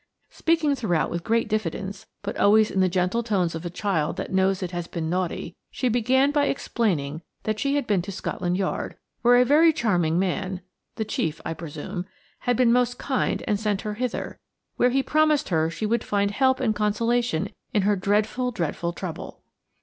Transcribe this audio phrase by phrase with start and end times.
[0.31, 4.33] Speaking throughout with great diffidence, but always in the gentle tones of a child that
[4.33, 8.57] knows it has been naughty, she began by explaining that she had been to Scotland
[8.57, 13.93] Yard, where a very charming man–the chief, I presume–had been most kind and sent her
[13.93, 14.39] hither,
[14.75, 19.43] where he promised her she would find help and consolation in her dreadful, dreadful trouble.